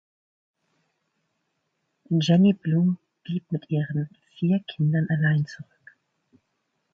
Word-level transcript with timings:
Jenny 2.09 2.53
Blum 2.53 2.97
blieb 3.23 3.51
mit 3.51 3.69
ihren 3.69 4.09
vier 4.35 4.59
Kindern 4.65 5.05
allein 5.11 5.45
zurück. 5.45 5.95